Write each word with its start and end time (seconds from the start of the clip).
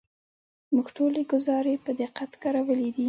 موږ 0.73 0.87
ټولې 0.97 1.21
ګزارې 1.31 1.73
په 1.85 1.91
دقت 2.01 2.31
کارولې 2.41 2.89
دي. 2.95 2.99